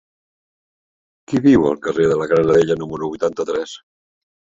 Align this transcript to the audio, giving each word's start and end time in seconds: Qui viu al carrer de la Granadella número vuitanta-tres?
Qui 1.31 1.41
viu 1.43 1.67
al 1.71 1.77
carrer 1.83 2.05
de 2.11 2.17
la 2.21 2.27
Granadella 2.31 2.79
número 2.85 3.11
vuitanta-tres? 3.13 3.75